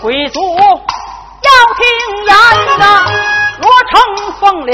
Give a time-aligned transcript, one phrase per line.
[0.00, 1.82] 贵族要听
[2.24, 2.32] 言
[2.78, 2.84] 呐！
[3.60, 4.72] 罗成奉了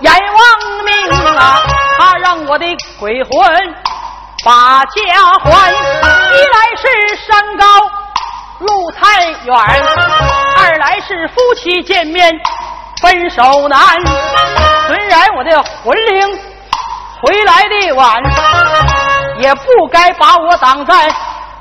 [0.00, 0.40] 阎王
[0.84, 0.90] 命
[1.36, 1.60] 啊，
[1.98, 2.64] 他让我的
[2.98, 3.30] 鬼魂
[4.44, 4.92] 把家
[5.42, 5.72] 还。
[5.72, 6.84] 一来是
[7.26, 7.64] 山高
[8.60, 9.54] 路太远，
[10.56, 12.30] 二来是夫妻见面
[13.00, 13.78] 分手难。
[14.86, 16.38] 虽然我的魂灵
[17.22, 18.22] 回来的晚。
[19.38, 20.94] 也不该把我挡在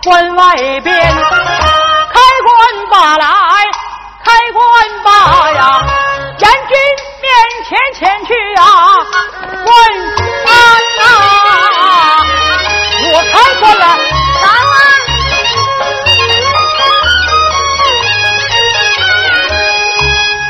[0.03, 1.15] 关外边，
[2.13, 2.49] 开关
[2.89, 3.25] 吧来，
[4.23, 4.63] 开关
[5.03, 5.09] 吧
[5.51, 5.59] 呀，
[6.39, 6.77] 阎君
[7.21, 7.25] 面
[7.67, 8.61] 前前去啊，
[9.65, 9.69] 问
[10.45, 10.49] 安
[10.99, 11.05] 啊，
[13.11, 13.83] 我开关了，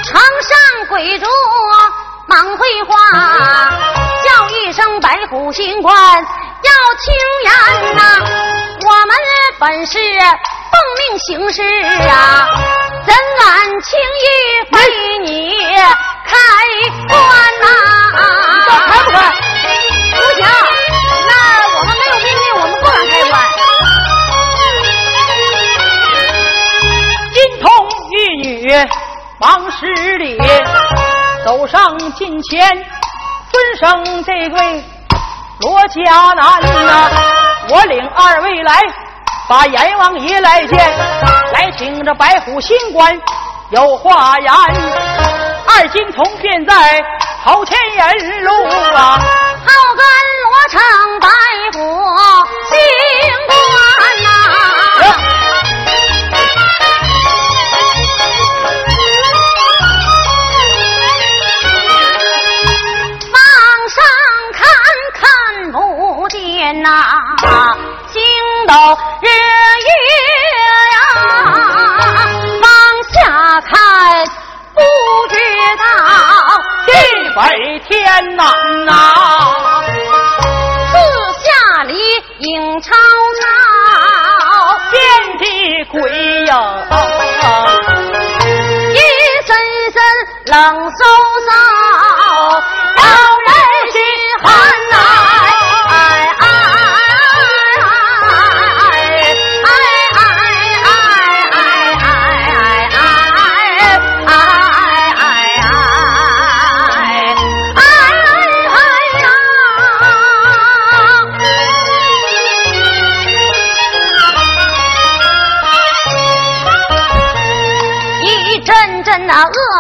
[0.04, 0.10] 城
[0.42, 0.52] 上
[0.90, 1.26] 鬼主
[2.28, 2.96] 忙回话，
[4.24, 5.94] 叫一声白虎星官。
[6.64, 7.52] 要清言
[7.96, 8.02] 呐，
[8.86, 9.12] 我们
[9.60, 9.98] 本是
[10.72, 11.62] 奉命行事
[12.08, 12.48] 啊，
[13.06, 13.46] 怎敢
[13.82, 14.26] 轻易
[14.76, 14.78] 为
[15.26, 15.30] 你
[16.26, 16.32] 开
[17.08, 17.14] 关
[17.62, 17.66] 呐？
[18.48, 19.18] 你说开不开？
[20.16, 20.42] 不行，
[21.28, 21.32] 那
[21.78, 23.34] 我们没有命令，我们不敢开关。
[27.34, 27.68] 金童
[28.12, 28.50] 玉女
[29.40, 29.86] 王十
[30.18, 30.24] 里，
[31.46, 32.86] 走上近前，
[33.52, 34.84] 尊声这对。
[35.60, 37.12] 罗家男呐，
[37.70, 38.82] 我领二位来，
[39.52, 40.80] 把阎王爷来见，
[41.52, 43.14] 来请这白虎新官
[43.72, 44.50] 有话言。
[44.50, 47.04] 二金童便在
[47.44, 48.50] 头前引路
[48.96, 50.06] 啊，好跟
[50.42, 50.80] 罗成
[51.20, 51.28] 白
[51.74, 51.80] 虎
[52.70, 52.78] 新
[53.50, 54.30] 官呐。
[66.82, 66.88] 呐，
[68.14, 68.22] 星
[68.66, 69.11] 斗日
[78.22, 78.46] 北天南
[78.86, 78.92] 呐，
[80.92, 80.94] 四
[81.44, 81.98] 下里
[82.38, 82.94] 影吵
[83.42, 83.48] 吵，
[84.92, 85.00] 遍
[85.40, 85.44] 地
[85.86, 86.02] 鬼
[86.46, 86.52] 影，
[88.94, 88.98] 一
[89.48, 89.50] 声
[89.92, 89.98] 声
[90.46, 90.54] 冷
[90.92, 91.21] 飕飕，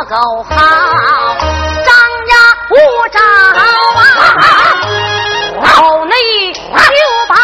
[0.01, 0.15] 恶狗
[0.49, 0.55] 好，
[1.85, 1.93] 张
[2.25, 2.33] 牙
[2.71, 2.73] 舞
[3.11, 3.21] 爪
[3.53, 3.61] 啊，
[5.61, 6.15] 口内
[6.53, 6.59] 就
[7.27, 7.35] 把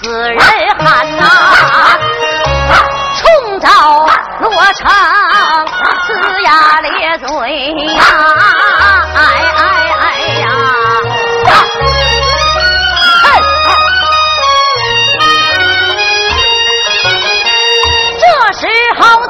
[0.00, 0.38] 死人
[0.78, 0.82] 喊
[1.16, 1.20] 呐，
[3.18, 3.68] 冲着
[4.40, 4.80] 罗成
[6.08, 6.08] 呲
[6.42, 6.88] 牙咧
[7.18, 7.28] 嘴
[7.92, 8.00] 呀，
[9.14, 9.18] 哎
[9.56, 9.60] 哎
[10.00, 10.02] 哎
[10.40, 10.42] 呀！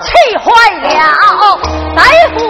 [0.05, 0.44] 气坏
[0.82, 1.54] 了
[1.94, 2.02] 白
[2.37, 2.44] 衣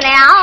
[0.00, 0.35] 了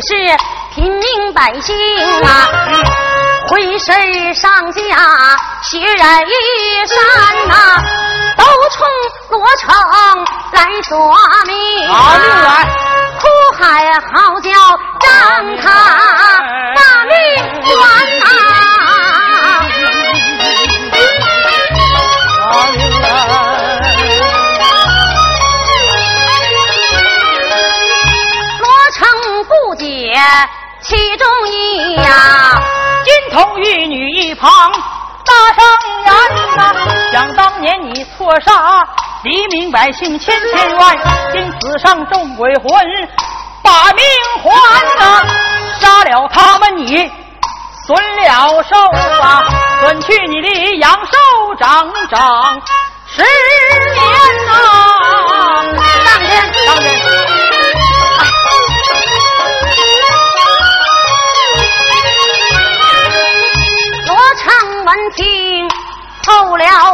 [0.00, 0.36] 是
[0.74, 1.76] 平民百姓
[2.24, 2.48] 啊，
[3.48, 4.80] 浑身上下
[5.62, 6.32] 血染衣
[6.86, 7.82] 衫呐，
[8.36, 8.86] 都冲
[9.30, 9.68] 罗成
[10.52, 10.96] 来索
[11.46, 12.64] 命啊！
[13.20, 13.28] 哭
[13.58, 13.62] 喊
[14.00, 14.50] 嚎叫
[15.00, 15.64] 张他
[16.74, 18.61] 把命圆呐！
[30.82, 32.60] 其中一呀，
[33.04, 34.50] 金童玉女一旁
[35.24, 35.64] 大声
[36.04, 36.12] 言
[36.56, 36.74] 呐，
[37.12, 38.82] 想当年你错杀
[39.22, 40.98] 黎民百姓千千万，
[41.32, 42.68] 今死上众鬼魂
[43.62, 44.04] 把命
[44.42, 44.50] 还
[44.98, 45.24] 呐，
[45.80, 46.76] 杀了他们。
[46.76, 47.10] 你
[47.86, 48.76] 损了寿
[49.22, 49.44] 啊，
[49.80, 52.60] 损去你的阳寿长长
[53.06, 54.50] 十年呐，
[56.04, 57.51] 当天当天。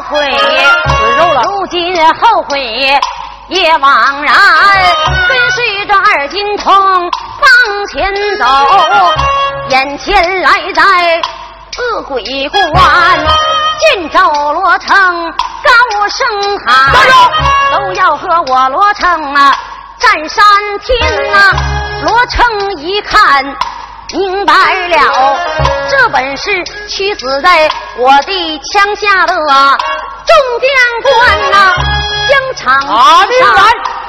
[0.02, 2.60] 后了悔，如今后悔
[3.48, 4.34] 也枉然。
[5.28, 7.10] 跟随着二金童往
[7.92, 8.44] 前走，
[9.68, 11.20] 眼前来在
[11.78, 13.26] 恶鬼关，
[13.80, 14.20] 见着
[14.52, 16.26] 罗成高声
[16.66, 16.92] 喊，
[17.72, 19.56] 都要和我罗成啊
[19.98, 20.44] 战山
[20.80, 21.52] 天呐、
[22.02, 23.44] 罗成一看。
[24.10, 24.55] 明白
[24.88, 25.37] 了，
[25.90, 30.69] 这本是屈死在我的枪下的众将
[31.02, 31.75] 官呐、
[32.28, 33.62] 疆场啊明白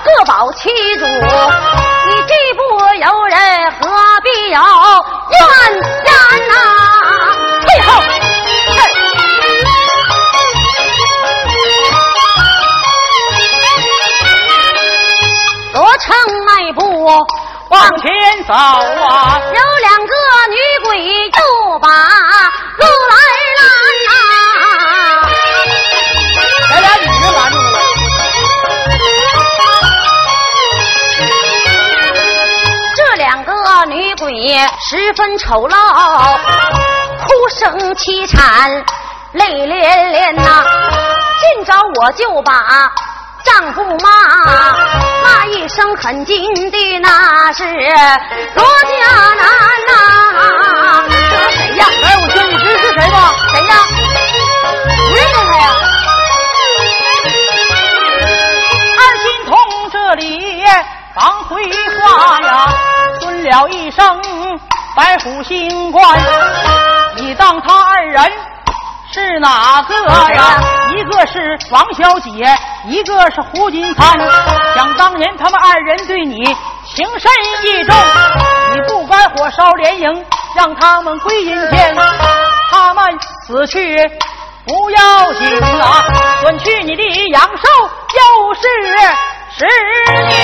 [0.03, 2.61] 各保其主，你既不
[2.95, 3.37] 由人，
[3.71, 3.87] 何
[4.23, 4.59] 必有
[5.31, 5.39] 怨
[6.05, 6.09] 言
[6.47, 6.53] 呐、
[7.61, 7.87] 退后！
[15.73, 16.07] 罗成
[16.45, 16.81] 迈步
[17.69, 18.11] 往前
[18.47, 20.13] 走啊，有两个
[20.49, 20.89] 女鬼
[21.27, 21.87] 又把
[22.77, 23.13] 路来
[23.57, 23.61] 拦
[24.07, 24.09] 呐、
[26.67, 27.69] 这俩女人拦住了。
[32.97, 33.53] 这两个
[33.85, 34.25] 女鬼
[34.89, 35.75] 十分丑陋，
[37.19, 38.83] 哭声凄惨，
[39.33, 40.65] 泪连连呐、
[41.39, 42.91] 见着我就把
[43.59, 44.09] 丈夫骂，
[45.21, 49.43] 骂一声很劲的那是罗家男
[49.85, 49.91] 呐、
[51.29, 51.85] 这谁呀？
[52.03, 53.33] 哎，我说你知是谁吗？
[53.51, 53.75] 谁呀？
[55.09, 55.75] 不认识他呀？
[58.97, 59.51] 二金童
[59.91, 60.63] 这里
[61.13, 62.73] 放回话呀，
[63.19, 64.21] 尊了一声
[64.95, 66.17] 白虎星官，
[67.17, 68.23] 你当他二人
[69.11, 69.95] 是哪个
[70.33, 70.61] 呀？
[70.95, 72.45] 一个是王小姐，
[72.85, 74.15] 一个是胡金参。
[74.75, 76.45] 想当年他们二人对你
[76.85, 77.31] 情深
[77.63, 77.95] 意重，
[78.75, 80.25] 你不该火烧连营，
[80.55, 81.97] 让他们归阴间。
[82.71, 83.03] 他们
[83.47, 83.97] 死去
[84.67, 86.05] 不要紧啊，
[86.41, 88.61] 损去你的阳寿又是
[89.57, 89.65] 十
[90.27, 90.38] 年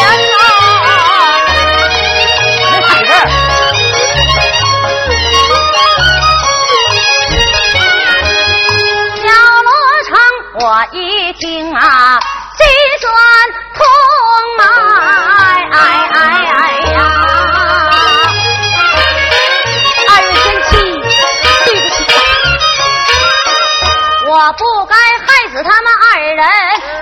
[24.57, 24.95] 不该
[25.25, 26.47] 害死他们二人，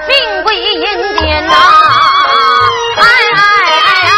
[0.08, 0.82] 命归阴
[1.18, 1.54] 间呐！
[2.98, 3.40] 哎哎
[3.80, 4.12] 哎呀！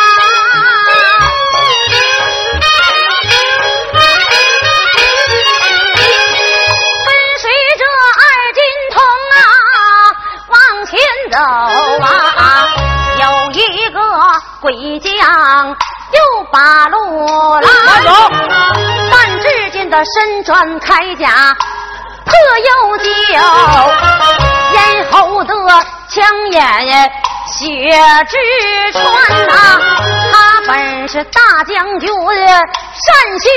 [7.06, 7.44] 跟随
[7.78, 7.84] 着
[8.16, 8.24] 二
[8.54, 8.60] 金
[8.94, 8.96] 童
[9.32, 9.38] 啊
[10.48, 10.94] 往前
[11.32, 11.36] 走
[12.04, 12.06] 啊，
[13.22, 14.00] 有一个
[14.62, 14.66] 鬼
[15.00, 15.10] 将
[16.12, 16.20] 又
[16.52, 16.96] 把路
[17.60, 17.66] 拦
[18.04, 18.10] 走
[19.12, 21.56] 但只见的身穿铠甲，
[22.36, 23.06] 破又旧，
[24.74, 24.78] 咽
[25.12, 25.54] 喉的
[26.10, 26.16] 枪
[26.52, 26.62] 眼
[27.48, 27.60] 血
[28.28, 28.36] 直
[28.92, 29.02] 穿
[29.48, 29.52] 呐、
[30.32, 30.34] 他
[30.68, 33.48] 本是大将军单雄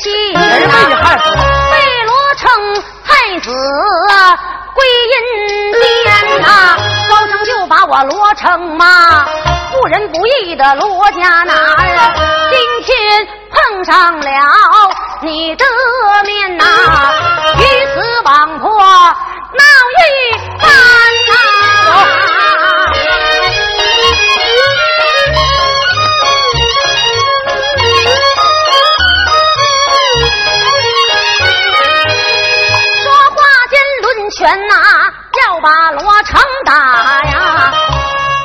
[0.00, 1.72] 心人被。
[2.04, 2.48] 罗成
[3.04, 3.50] 害死
[4.74, 5.14] 归阴
[5.72, 6.46] 间呐、
[7.10, 9.24] 高成就把我罗成骂，
[9.72, 11.56] 不仁不义的罗家男，
[12.50, 14.30] 今天碰上了
[15.20, 15.64] 你的
[16.26, 16.64] 面呐、
[17.56, 19.64] 鱼死网破闹
[19.98, 20.02] 一
[20.60, 20.70] 番
[21.26, 21.32] 呐、
[33.02, 33.36] 说话
[33.70, 34.74] 间抡拳呐、
[35.42, 36.72] 要把罗成打
[37.24, 37.72] 呀！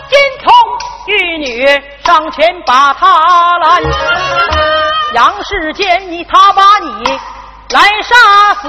[0.09, 0.51] 金童
[1.05, 1.67] 玉女
[2.03, 4.92] 上前把他拦。
[5.13, 7.03] 杨世坚，你他把你
[7.69, 8.15] 来杀
[8.61, 8.67] 死，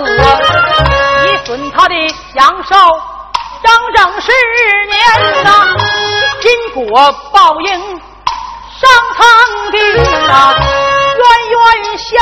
[1.24, 1.94] 你损他的
[2.34, 2.74] 阳寿
[3.62, 5.48] 整整十年呐！
[6.42, 9.20] 因果报应上苍
[9.70, 9.78] 的
[10.28, 10.54] 呐，
[11.16, 11.56] 冤冤
[11.98, 12.12] 相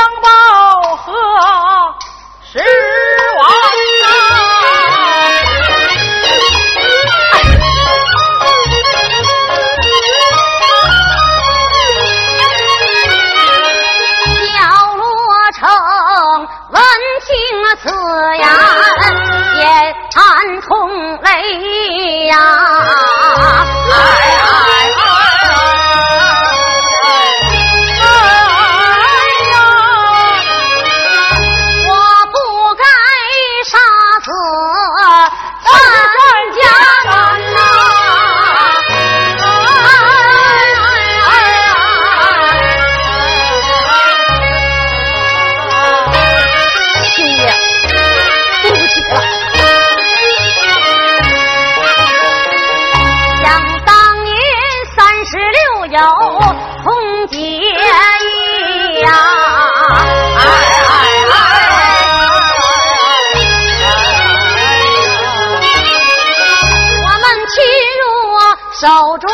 [68.83, 69.32] Go,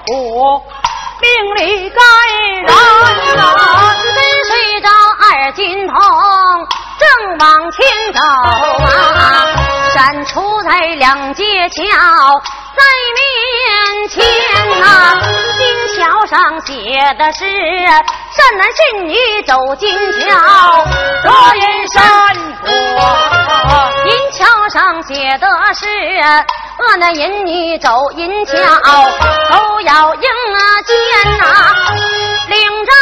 [0.00, 0.62] 府
[1.20, 2.00] 命里该
[2.62, 2.74] 然
[3.36, 3.42] 呐，
[4.14, 5.94] 跟随着二金童
[6.98, 9.46] 正往前走啊，
[9.94, 11.82] 闪出在两街桥
[12.76, 12.82] 在
[13.16, 14.22] 面前
[14.80, 14.84] 呐，
[15.56, 15.64] 金
[15.96, 16.74] 桥上写
[17.18, 20.84] 的是善男信女走金桥，
[21.24, 22.68] 若因山过，
[24.04, 25.86] 银桥上写的是。
[26.78, 28.54] 我那淫女走银桥，
[29.50, 30.20] 都要迎
[30.84, 31.74] 见呐，
[32.48, 32.92] 领着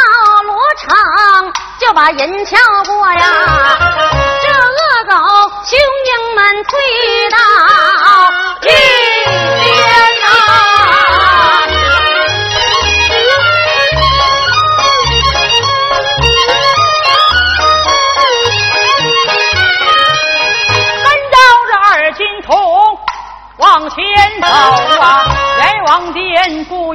[0.43, 3.21] 罗成就把银桥过呀。
[4.41, 5.13] 这恶狗
[5.65, 6.71] 雄鹰们退
[7.31, 7.37] 到
[8.61, 8.69] 云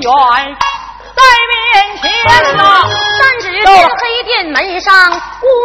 [0.01, 0.11] 远，
[1.15, 2.03] 在面前
[2.57, 2.61] 呐。
[3.19, 5.15] 三只天黑殿门上乌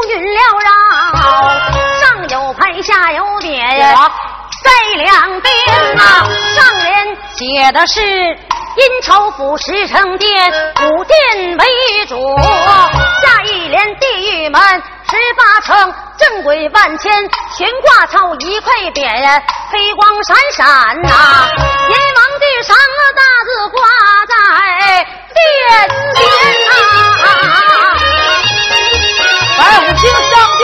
[0.10, 0.70] 云缭绕，
[2.02, 4.12] 上有牌下有匾，
[4.64, 6.02] 在两边呐。
[6.56, 10.52] 上联写的是阴曹府十城殿，
[10.82, 12.16] 五殿为主；
[13.22, 14.62] 下一联地狱门。
[15.18, 17.12] 十八层镇鬼万千，
[17.58, 19.42] 悬挂草一块匾，
[19.72, 21.10] 黑光闪闪呐。
[21.90, 22.76] 阎王地上
[23.16, 23.80] 大字挂
[24.28, 24.34] 在
[25.34, 25.38] 殿
[26.16, 26.20] 前
[26.68, 26.72] 呐。
[29.58, 30.64] 白虎星上殿，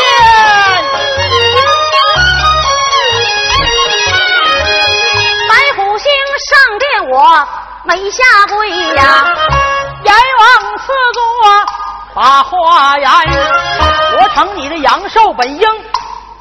[5.48, 6.06] 白虎星
[6.50, 7.16] 上殿，我
[7.84, 9.00] 没下跪呀。
[10.04, 11.22] 阎王赐座。
[12.14, 13.08] 把话言，
[14.20, 15.62] 我成你的阳寿本应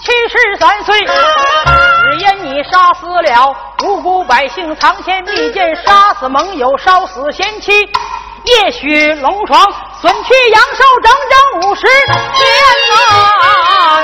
[0.00, 7.88] 七十三岁，只因你杀死了无辜百姓，藏天密剑杀死盟友，烧死贤妻，
[8.44, 9.64] 夜许龙床，
[10.00, 12.18] 损去阳寿整整五十年
[13.78, 14.02] 啊！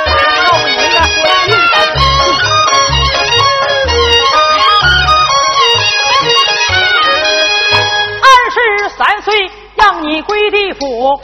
[10.06, 11.20] 你归地府，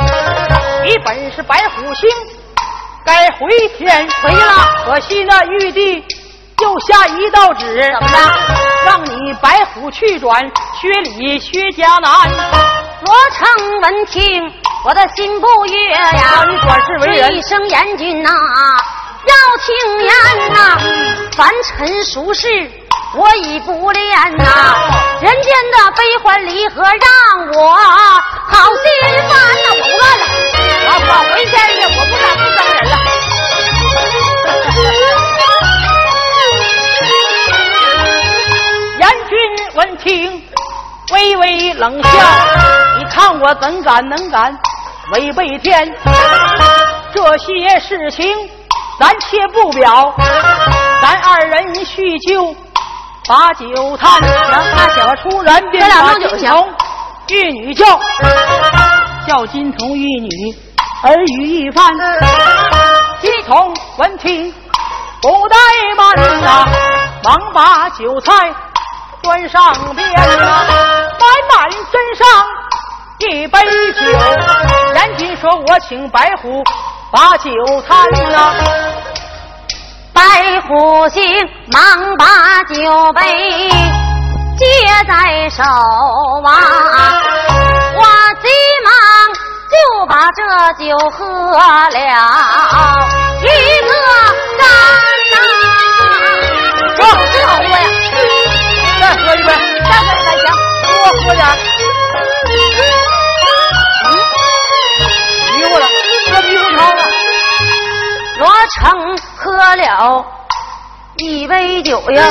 [0.84, 2.10] 你本是白虎星，
[3.06, 3.48] 该回
[3.78, 4.08] 天。
[4.20, 6.04] 回了，可惜那玉帝
[6.60, 8.18] 又下一道旨，怎么着？
[8.84, 10.42] 让你白虎去转
[10.80, 12.28] 薛礼薛家南。
[13.02, 14.52] 罗成闻听，
[14.84, 18.30] 我的心不悦呀，让你转世为人一生阎君呐，
[19.28, 19.34] 要
[19.64, 20.12] 听言
[20.52, 20.76] 呐，
[21.36, 22.48] 凡尘俗事
[23.14, 24.44] 我已不恋呐，
[25.20, 28.84] 人间的悲欢离合让我好心
[29.28, 29.30] 烦
[29.62, 30.24] 呐，我不干了，
[30.88, 32.94] 啊，返回天去，我不敢不当人了。
[38.98, 39.30] 阎君
[39.74, 40.42] 闻听，
[41.12, 42.08] 微微冷笑，
[42.98, 44.58] 你看我怎敢能敢
[45.12, 45.94] 违背天？
[47.14, 48.34] 这些事情
[48.98, 50.14] 咱且不表，
[51.02, 52.56] 咱二人叙旧
[53.28, 54.20] 把酒叹。
[54.20, 56.68] 那小出人便把金童
[57.28, 57.86] 玉女叫，
[59.26, 60.28] 叫金童玉女
[61.04, 61.92] 耳语一番。
[63.20, 64.52] 金童闻听
[65.20, 65.54] 不怠
[65.96, 66.66] 慢呐，
[67.22, 68.32] 忙把酒菜
[69.22, 70.64] 端上边呐，
[71.20, 72.26] 满满斟上
[73.20, 73.58] 一杯
[73.92, 74.00] 酒。
[74.94, 76.62] 严君说：“我请白虎
[77.12, 77.50] 把酒
[77.88, 78.52] 餐呐。”
[80.12, 81.22] 白虎星
[81.72, 83.20] 忙把酒杯
[84.58, 84.66] 接
[85.08, 86.48] 在手啊，
[87.96, 88.00] 我
[88.42, 88.48] 急
[88.84, 88.92] 忙
[89.70, 89.74] 就
[90.06, 90.40] 把这
[90.84, 91.18] 酒喝
[91.58, 91.90] 了。
[93.40, 93.44] 一
[93.86, 93.90] 个
[94.58, 94.60] 干
[95.32, 95.34] 呐，
[96.96, 97.72] 这酒真好喝呀！
[99.00, 99.48] 再喝一杯，
[99.82, 100.44] 再喝一杯行。
[100.86, 100.90] 多
[101.24, 101.42] 喝点
[111.72, 112.22] 第九呀，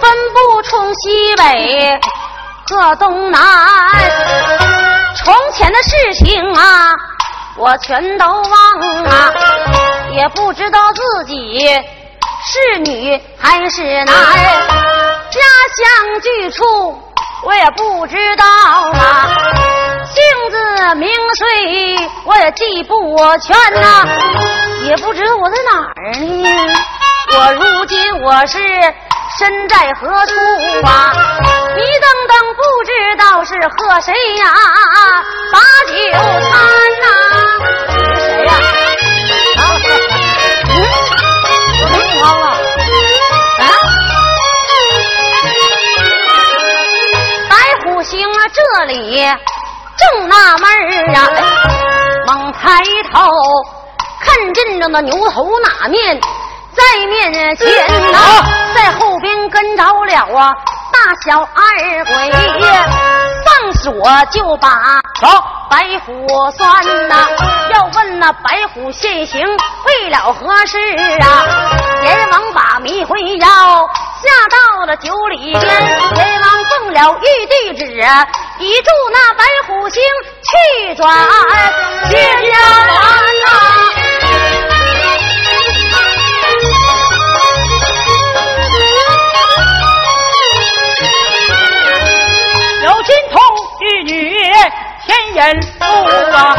[0.00, 2.00] 分不出西北
[2.68, 3.40] 和东南，
[5.16, 6.92] 从前的事情啊，
[7.56, 9.32] 我全都忘啊，
[10.12, 11.58] 也不知道自己
[12.46, 15.40] 是女还是男，家
[15.74, 17.02] 乡居处
[17.42, 18.46] 我也不知道
[18.92, 19.28] 啊。
[20.04, 24.06] 姓字名岁我也记不全呐、
[24.84, 26.74] 也不知道我在哪儿呢。
[27.30, 28.58] 我如今我是
[29.38, 30.34] 身在何处
[30.86, 31.12] 啊？
[31.76, 34.44] 迷瞪瞪不知道是和谁呀？
[35.52, 35.92] 把酒
[36.48, 36.50] 贪
[37.00, 37.06] 呐、
[37.92, 38.50] 是谁呀、
[39.58, 39.60] 啊？
[39.60, 40.74] 嗯，
[41.78, 42.44] 喝迷糊汤了。
[43.58, 43.62] 啊？
[47.50, 47.52] 白
[47.84, 48.94] 虎星啊，这里
[49.98, 50.72] 正纳闷儿
[51.14, 51.18] 啊，
[52.26, 53.30] 猛抬头
[54.20, 56.18] 看见着那牛头马面
[56.78, 58.18] 在面前呐、
[58.74, 60.52] 在后边跟着了啊
[60.92, 62.30] 大小二鬼，
[63.44, 63.92] 放锁
[64.30, 64.68] 就把
[65.20, 65.26] 走，
[65.68, 67.28] 白虎拴呐、
[67.72, 70.78] 要问那白虎现行为了何事
[71.20, 71.44] 啊？
[72.04, 73.48] 阎王把迷魂药
[74.22, 75.64] 下到了酒里边，
[76.16, 77.84] 阎王奉了玉帝旨，
[78.58, 80.02] 已助那白虎星
[80.44, 81.12] 去转
[82.08, 82.96] 谢家南
[95.08, 96.54] 牵引路啊，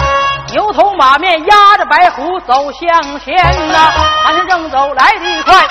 [0.51, 3.35] 牛头马面压着白虎走向前
[3.71, 5.67] 呐、他是正走来得快，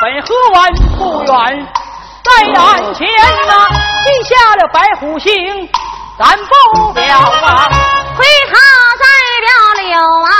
[0.00, 1.66] 本河湾不远，
[2.22, 3.08] 在眼前
[3.48, 3.66] 呐、
[4.04, 5.68] 记下了白虎星，
[6.16, 7.68] 咱不表啊。
[8.16, 8.54] 回他
[9.00, 9.04] 在
[9.42, 9.48] 了
[9.82, 10.30] 柳啊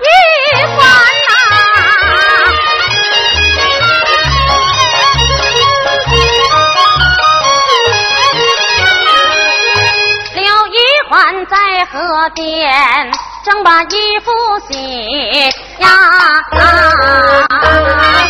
[0.00, 0.04] 一
[0.64, 0.76] 环
[12.30, 13.10] 边
[13.44, 14.30] 正把衣服
[14.68, 15.88] 洗呀。
[16.52, 18.25] 我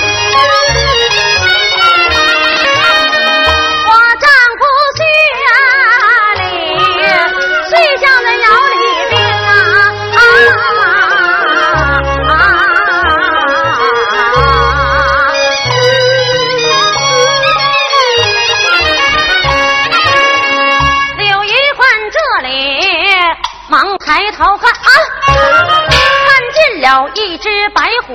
[24.17, 24.89] 抬头看啊，
[25.29, 28.15] 看见了一只白虎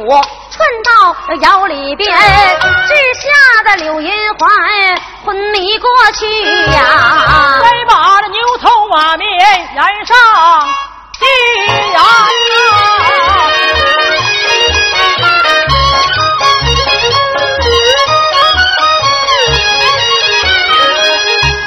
[0.50, 4.50] 窜到窑里边，治下的柳银环
[5.24, 5.88] 昏迷过
[6.18, 6.26] 去
[6.74, 7.62] 呀。
[7.62, 9.30] 再把这牛头马面
[9.76, 10.18] 染上
[11.20, 11.28] 金
[11.94, 12.08] 染啊！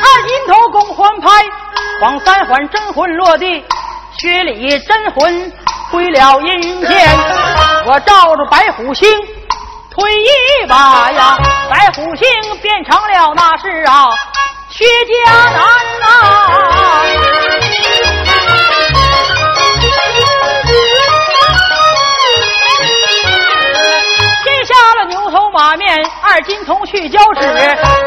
[0.02, 1.28] 二银头共环拍，
[2.00, 3.64] 晃三环真魂落地，
[4.24, 5.52] 薛礼真魂
[5.92, 7.18] 回了阴间。
[7.84, 9.06] 我照着白虎星
[9.90, 11.36] 推一把呀，
[11.68, 12.26] 白虎星
[12.62, 14.08] 变成了那是啊
[14.70, 15.60] 薛家男
[16.00, 16.06] 呐。
[24.42, 27.42] 接下了牛头马面二金童去交趾，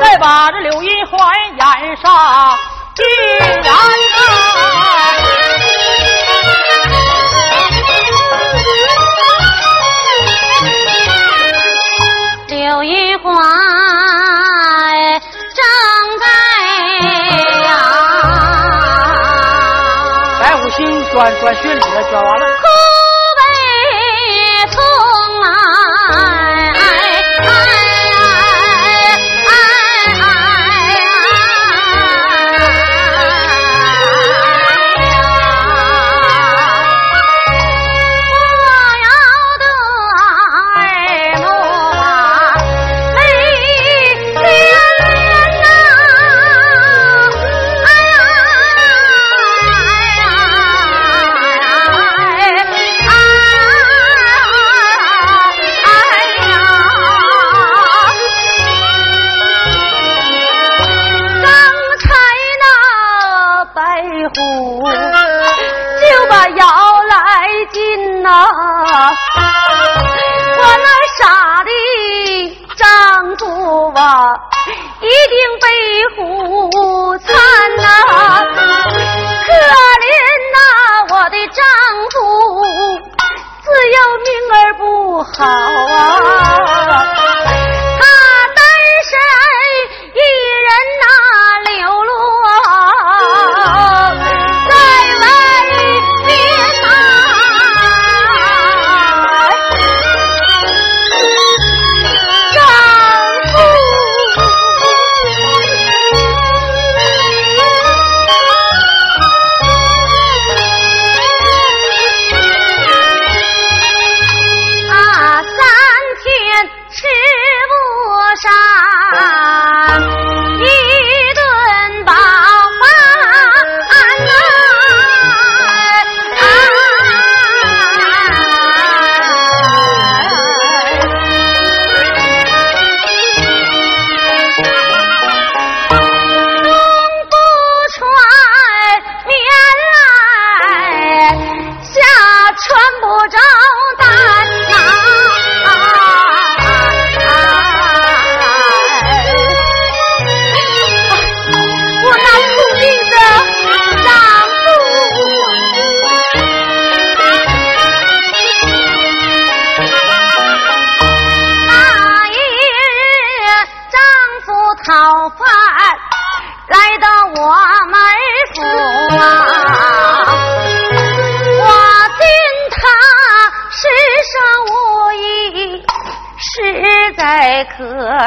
[0.02, 2.58] 再把这柳银环染上
[2.98, 3.02] 一
[3.64, 3.72] 染
[21.18, 22.67] 转转学里了，转完了。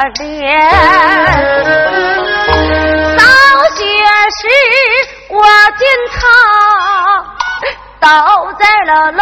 [0.01, 0.25] 可怜。
[3.17, 3.23] 早
[3.75, 3.85] 些
[4.39, 4.41] 时
[5.29, 5.35] 我
[5.77, 6.17] 见他
[7.99, 8.09] 倒
[8.53, 9.21] 在了楼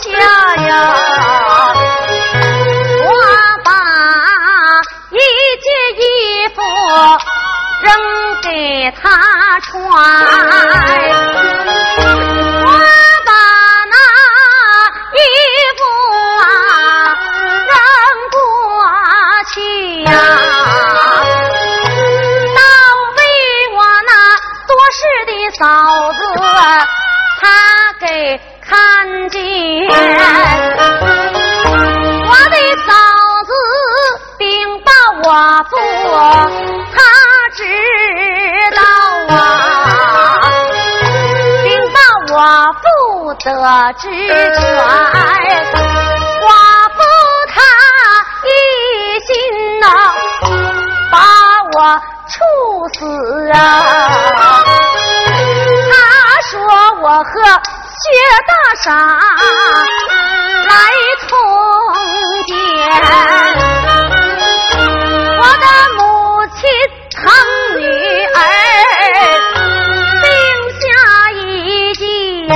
[0.00, 0.06] 下
[0.62, 0.70] 呀，
[3.04, 3.10] 我
[3.64, 3.70] 把
[5.10, 5.18] 一
[5.58, 5.66] 件
[5.98, 6.00] 衣
[6.54, 6.62] 服
[7.82, 7.90] 扔
[8.42, 8.46] 给
[9.02, 9.10] 他
[9.60, 9.72] 穿，
[25.62, 25.68] 嫂
[26.14, 26.18] 子
[27.40, 27.46] 她
[28.00, 29.40] 给看见。
[32.26, 32.90] 我的嫂
[33.46, 33.50] 子
[34.38, 34.42] 禀
[34.82, 34.90] 报
[35.22, 35.28] 我
[35.70, 35.72] 父，
[36.92, 36.98] 他
[37.54, 37.62] 知
[38.74, 38.82] 道
[39.36, 39.38] 啊，
[41.62, 41.96] 禀报
[42.34, 42.36] 我
[42.82, 42.84] 父
[43.34, 43.38] 得
[44.00, 44.10] 知全，
[46.40, 46.44] 寡
[46.90, 46.98] 妇
[47.54, 47.54] 她
[48.48, 48.50] 一
[49.28, 49.30] 心
[49.78, 49.86] 呐、
[51.12, 51.14] 把
[51.76, 51.78] 我
[52.26, 52.34] 处
[52.98, 52.98] 死
[53.52, 53.56] 啊！
[57.22, 58.04] 和薛
[58.48, 58.86] 大傻
[60.66, 60.70] 来
[61.28, 61.30] 通
[62.46, 62.50] 奸，
[65.38, 66.00] 我的母
[66.56, 66.60] 亲
[67.10, 67.20] 疼
[67.78, 67.80] 女
[68.34, 68.36] 儿
[70.22, 70.24] 定
[70.80, 70.82] 下
[71.32, 71.40] 一
[71.94, 72.04] 计
[72.48, 72.52] 呀、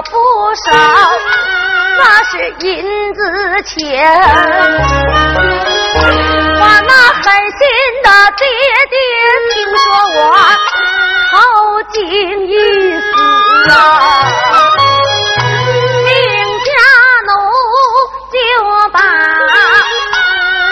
[0.00, 0.10] 不
[0.64, 0.72] 少，
[1.98, 3.20] 那是银子
[3.64, 3.76] 钱。
[5.94, 7.60] 我那狠心
[8.02, 8.40] 的爹
[8.90, 8.94] 爹，
[9.52, 9.84] 听说
[10.16, 10.20] 我
[11.30, 11.32] 好
[11.92, 11.96] 尽
[12.48, 12.50] 一
[13.00, 13.06] 死
[13.70, 13.72] 啊，
[16.04, 16.10] 命
[16.64, 16.70] 家
[17.26, 17.30] 奴
[18.32, 18.34] 就
[18.92, 18.96] 把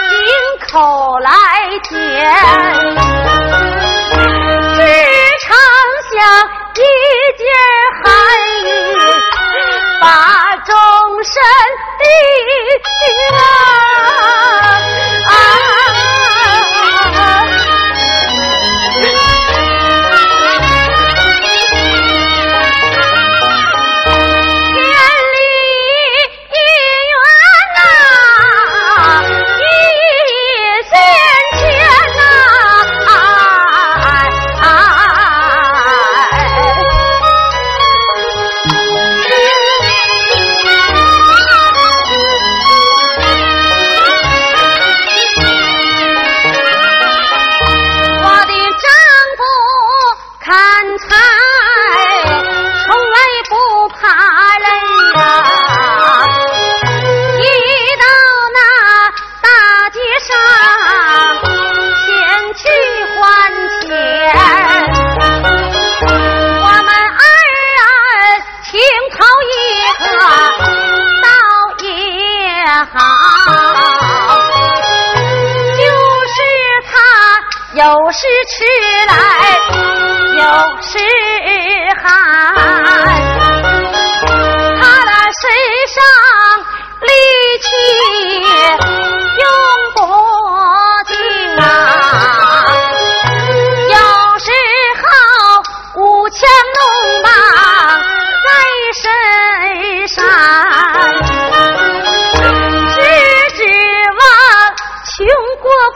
[0.09, 0.11] 井
[0.71, 0.73] 口
[1.19, 1.29] 来
[1.83, 1.89] 填，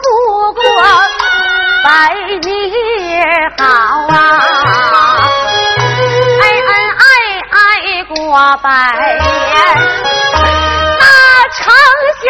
[0.02, 0.06] 不
[0.52, 0.62] 过
[1.84, 1.88] 百
[2.42, 2.50] 年
[3.58, 3.64] 好
[4.08, 4.14] 啊，
[6.40, 7.02] 恩恩爱
[7.50, 7.56] 爱
[8.04, 8.14] 过
[8.62, 8.68] 百
[9.18, 9.24] 年，
[10.98, 11.04] 那
[11.56, 11.58] 丞
[12.22, 12.24] 相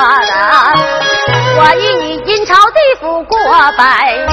[0.00, 3.36] 我与你阴曹地府过
[3.76, 3.82] 百
[4.14, 4.28] 年，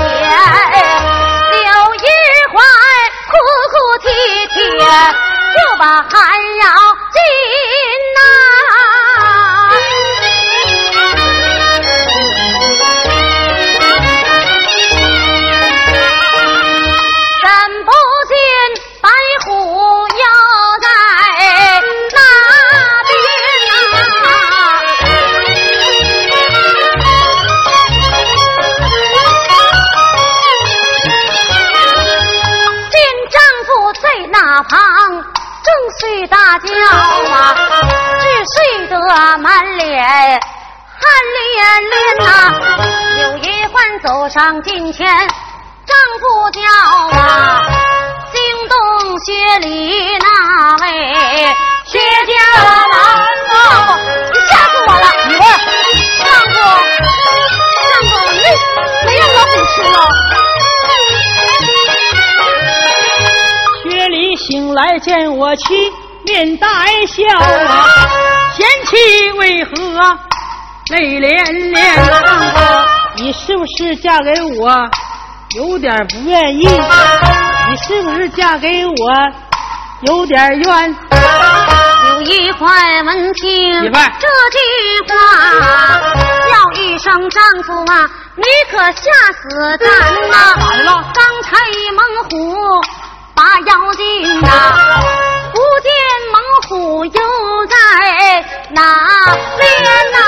[1.51, 1.59] 刘
[1.95, 2.07] 一
[2.51, 2.55] 环
[3.31, 3.33] 哭
[3.71, 3.73] 哭
[4.03, 4.07] 啼
[4.53, 6.13] 啼，就把寒
[6.57, 6.63] 窑
[39.77, 41.01] 脸汗
[41.35, 41.45] 连
[41.89, 41.93] 连
[42.25, 42.27] 呐、
[43.15, 45.05] 柳叶欢走上近前，
[45.85, 46.61] 丈夫叫
[47.19, 47.21] 啊，
[48.31, 48.75] 惊动
[49.19, 50.25] 薛里那
[50.77, 50.83] 位
[51.85, 52.33] 薛家
[52.63, 52.65] 郎
[53.51, 53.99] 啊，
[54.33, 55.03] 你吓死我了！
[55.23, 55.45] 媳妇儿，
[56.19, 56.55] 丈夫，
[57.89, 58.33] 丈夫，没
[59.05, 59.95] 没让我虎吃了。
[63.83, 65.91] 薛礼醒来见我妻，
[66.23, 66.67] 面带
[67.07, 67.45] 笑啊，
[68.55, 69.71] 贤妻为何
[70.91, 71.95] 泪连连？
[72.05, 72.59] 丈夫，
[73.17, 74.89] 你是不是嫁给我
[75.57, 76.65] 有点不愿意？
[76.65, 78.93] 你是不是嫁给我
[80.07, 80.95] 有点冤？
[82.07, 84.57] 有一环闻听媳妇这句
[85.09, 85.13] 话，
[86.49, 89.85] 叫一声丈夫啊，你可吓死咱
[90.29, 90.33] 呐！
[90.61, 91.57] 咋的了刚才
[91.93, 92.31] 猛虎
[93.33, 94.47] 把妖精呐，
[95.51, 95.91] 不见
[96.31, 96.35] 猛
[96.67, 98.81] 府又在哪
[99.57, 100.25] 边呢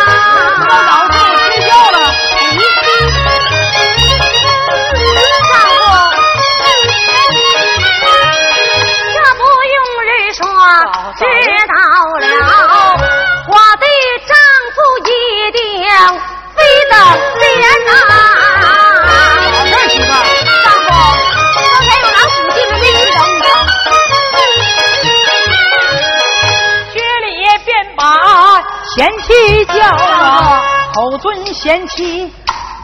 [31.18, 32.32] 尊贤妻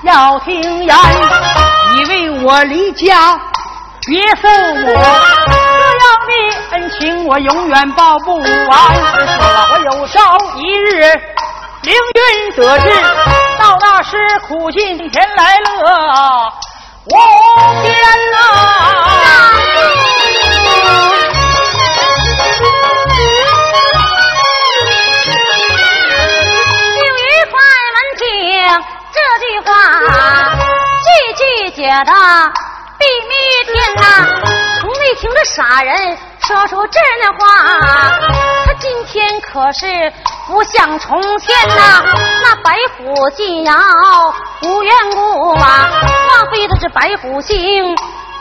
[0.04, 0.96] 要听言，
[1.96, 3.40] 以为我离家
[4.08, 4.94] 别负我，
[5.46, 5.52] 这
[6.00, 6.32] 样的
[6.72, 8.46] 恩情我永远报不完。
[9.72, 11.02] 我有朝一日
[11.84, 12.90] 凌云得志，
[13.60, 14.18] 到那时
[14.48, 16.52] 苦尽甜来乐
[17.06, 17.12] 无
[17.82, 17.96] 边
[18.36, 19.13] 啊！
[31.76, 32.14] 觉得
[33.00, 33.34] 比蜜
[33.74, 34.02] 甜呐，
[34.80, 38.20] 从没听着傻人说出这样的话。
[38.66, 40.14] 他今天可是
[40.48, 42.04] 不像从前呐，
[42.44, 43.74] 那白虎进窑
[44.62, 45.90] 无缘故啊，
[46.28, 47.96] 莫非他是白虎星？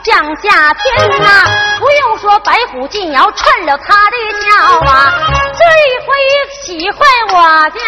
[0.05, 1.47] 降下天呐，
[1.79, 5.15] 不用说，白虎进窑趁了他的脚啊，
[5.57, 6.13] 这一回
[6.65, 7.81] 喜欢我叫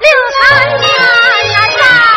[0.00, 0.08] 刘
[0.40, 0.82] 三娘
[1.76, 2.15] 呀！